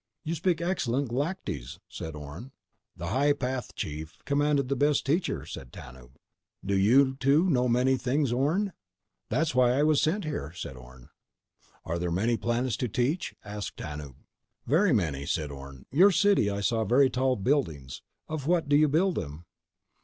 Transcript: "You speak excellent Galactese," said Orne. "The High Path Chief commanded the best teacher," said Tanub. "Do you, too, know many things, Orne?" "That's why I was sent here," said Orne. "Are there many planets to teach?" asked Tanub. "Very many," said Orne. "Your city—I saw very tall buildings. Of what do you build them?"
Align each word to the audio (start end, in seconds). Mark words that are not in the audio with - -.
"You 0.23 0.33
speak 0.33 0.61
excellent 0.61 1.09
Galactese," 1.09 1.77
said 1.87 2.15
Orne. 2.15 2.53
"The 2.97 3.09
High 3.09 3.33
Path 3.33 3.75
Chief 3.75 4.17
commanded 4.25 4.67
the 4.67 4.75
best 4.75 5.05
teacher," 5.05 5.45
said 5.45 5.71
Tanub. 5.71 6.13
"Do 6.65 6.75
you, 6.75 7.17
too, 7.17 7.47
know 7.51 7.67
many 7.69 7.97
things, 7.97 8.31
Orne?" 8.31 8.73
"That's 9.29 9.53
why 9.53 9.73
I 9.73 9.83
was 9.83 10.01
sent 10.01 10.23
here," 10.23 10.53
said 10.55 10.75
Orne. 10.75 11.09
"Are 11.85 11.99
there 11.99 12.09
many 12.09 12.35
planets 12.35 12.77
to 12.77 12.87
teach?" 12.87 13.35
asked 13.45 13.77
Tanub. 13.77 14.15
"Very 14.65 14.91
many," 14.91 15.27
said 15.27 15.51
Orne. 15.51 15.85
"Your 15.91 16.09
city—I 16.09 16.61
saw 16.61 16.83
very 16.83 17.11
tall 17.11 17.35
buildings. 17.35 18.01
Of 18.27 18.47
what 18.47 18.67
do 18.67 18.75
you 18.75 18.87
build 18.89 19.13
them?" 19.13 19.45